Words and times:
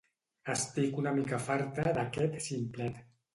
Estic 0.53 0.97
una 1.01 1.13
mica 1.17 1.39
farta 1.49 1.93
d'aquest 1.99 2.41
ximplet 2.47 2.99